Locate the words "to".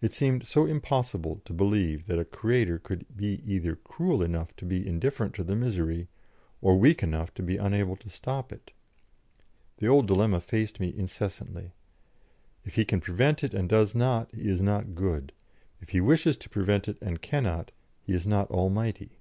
1.44-1.52, 4.56-4.64, 5.36-5.44, 7.34-7.44, 7.98-8.10, 16.38-16.48